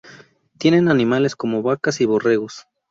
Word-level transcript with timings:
Tienen 0.57 0.89
animales 0.89 1.35
como 1.35 1.61
vacas 1.61 2.01
y 2.01 2.05
borregos. 2.05 2.65